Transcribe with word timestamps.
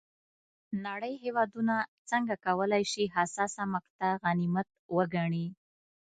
نړۍ 0.85 1.13
هېوادونه 1.23 1.75
څنګه 2.09 2.33
کولای 2.45 2.83
شي 2.91 3.03
حساسه 3.15 3.63
مقطعه 3.73 4.13
غنیمت 4.23 4.67
وګڼي. 4.95 5.47